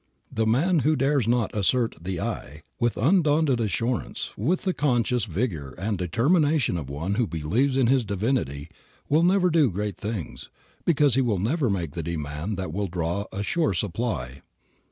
That 0.33 0.47
man 0.47 0.79
who 0.79 0.95
dares 0.95 1.27
not 1.27 1.53
"assert 1.55 1.93
the 2.01 2.19
I" 2.19 2.63
with 2.79 2.97
undaunted 2.97 3.59
assurance, 3.59 4.31
with 4.35 4.63
the 4.63 4.73
conscious 4.73 5.25
vigor 5.25 5.75
and 5.77 5.95
determination 5.95 6.75
of 6.75 6.89
one 6.89 7.13
who 7.21 7.27
believes 7.27 7.77
in 7.77 7.85
his 7.85 8.03
divinity, 8.03 8.67
will 9.09 9.21
never 9.21 9.51
do 9.51 9.69
great 9.69 9.97
things, 9.97 10.49
because 10.85 11.13
he 11.13 11.21
will 11.21 11.37
never 11.37 11.69
make 11.69 11.91
the 11.91 12.01
demand 12.01 12.57
that 12.57 12.73
will 12.73 12.87
draw 12.87 13.25
a 13.31 13.43
"sure 13.43 13.75
supply." 13.75 14.41